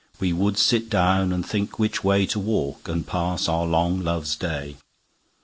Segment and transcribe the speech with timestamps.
[0.19, 4.77] We would sit down, and think which wayTo walk, and pass our long Loves Day.